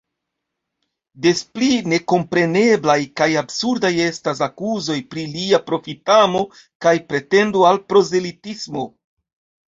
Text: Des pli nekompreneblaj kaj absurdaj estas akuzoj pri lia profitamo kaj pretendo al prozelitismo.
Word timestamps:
Des 1.23 1.41
pli 1.57 1.67
nekompreneblaj 1.91 2.95
kaj 3.19 3.27
absurdaj 3.41 3.91
estas 4.05 4.41
akuzoj 4.45 4.95
pri 5.11 5.25
lia 5.33 5.59
profitamo 5.67 6.41
kaj 6.87 6.95
pretendo 7.11 7.67
al 7.73 7.79
prozelitismo. 7.93 8.87